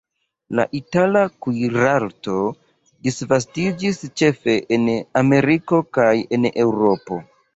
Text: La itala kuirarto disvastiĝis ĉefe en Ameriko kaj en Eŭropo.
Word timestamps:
La 0.59 0.63
itala 0.77 1.19
kuirarto 1.45 2.37
disvastiĝis 3.09 4.01
ĉefe 4.21 4.57
en 4.77 4.89
Ameriko 5.23 5.83
kaj 5.99 6.09
en 6.39 6.49
Eŭropo. 6.65 7.23